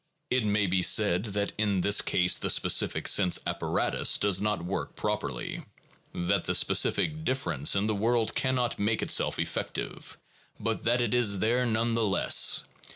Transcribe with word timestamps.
It 0.31 0.43
may 0.43 0.65
be 0.65 0.81
said 0.81 1.25
that 1.25 1.53
in 1.59 1.81
this 1.81 2.01
case 2.01 2.39
the 2.39 2.49
specific 2.49 3.07
sense 3.07 3.37
apparatus 3.45 4.17
does 4.17 4.41
not 4.41 4.63
work 4.65 4.95
properly, 4.95 5.61
that 6.11 6.45
the 6.45 6.55
specific 6.55 7.23
difference 7.23 7.75
in 7.75 7.85
the 7.85 7.93
world 7.93 8.33
cannot 8.33 8.79
make 8.79 9.03
itself 9.03 9.37
effective, 9.37 10.17
but 10.59 10.85
that 10.85 11.01
it 11.01 11.13
is 11.13 11.37
there 11.37 11.67
none 11.67 11.93
the 11.93 12.03
less. 12.03 12.63